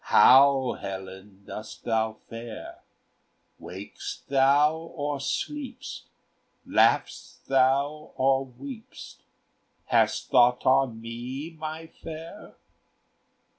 How, 0.05 0.79
Helen, 0.81 1.43
dost 1.45 1.83
thou 1.83 2.13
fare? 2.27 2.79
Wak'st 3.59 4.29
thou, 4.29 4.73
or 4.75 5.19
sleep'st? 5.19 6.05
laugh'st 6.65 7.45
thou, 7.47 8.11
or 8.15 8.47
weep'st? 8.47 9.17
Hast 9.85 10.31
thought 10.31 10.65
on 10.65 10.99
me, 10.99 11.51
my 11.51 11.85
fair?" 11.85 12.55